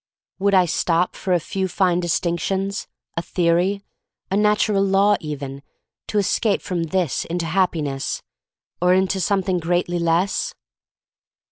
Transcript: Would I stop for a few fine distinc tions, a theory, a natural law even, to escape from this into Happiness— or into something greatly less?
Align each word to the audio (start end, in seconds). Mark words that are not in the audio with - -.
Would 0.39 0.55
I 0.55 0.65
stop 0.65 1.15
for 1.15 1.31
a 1.31 1.39
few 1.39 1.67
fine 1.67 2.01
distinc 2.01 2.39
tions, 2.39 2.87
a 3.15 3.21
theory, 3.21 3.83
a 4.31 4.35
natural 4.35 4.83
law 4.83 5.15
even, 5.19 5.61
to 6.07 6.17
escape 6.17 6.63
from 6.63 6.85
this 6.85 7.23
into 7.25 7.45
Happiness— 7.45 8.23
or 8.81 8.95
into 8.95 9.19
something 9.19 9.59
greatly 9.59 9.99
less? 9.99 10.55